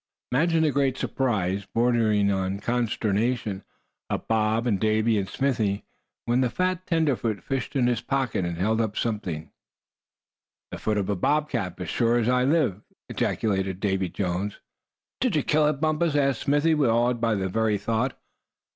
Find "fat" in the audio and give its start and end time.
6.49-6.87